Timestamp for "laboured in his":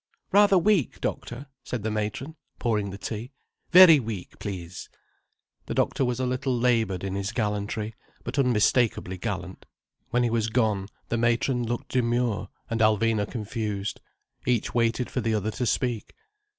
6.57-7.31